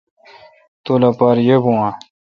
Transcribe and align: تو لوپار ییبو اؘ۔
تو 0.83 0.93
لوپار 1.01 1.37
ییبو 1.47 1.71
اؘ۔ 1.85 1.89